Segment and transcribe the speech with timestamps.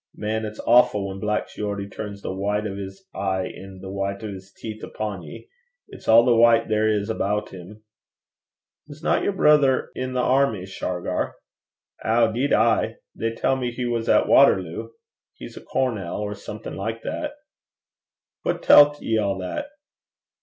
[0.15, 3.19] Man, it's awfu' whan Black Geordie turns the white o' 's ee,
[3.55, 5.47] an' the white o' 's teeth upo' ye.
[5.89, 7.83] It's a' the white 'at there is about 'im.'
[8.87, 11.35] 'Wasna yer brither i' the airmy, Shargar?'
[12.03, 12.95] 'Ow, 'deed ay.
[13.13, 14.89] They tell me he was at Watterloo.
[15.35, 17.35] He's a cornel, or something like that.'
[18.43, 19.67] 'Wha tellt ye a' that?'